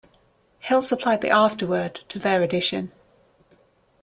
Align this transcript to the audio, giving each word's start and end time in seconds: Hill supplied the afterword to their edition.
Hill 0.57 0.81
supplied 0.81 1.21
the 1.21 1.29
afterword 1.29 2.01
to 2.09 2.17
their 2.17 2.41
edition. 2.41 2.91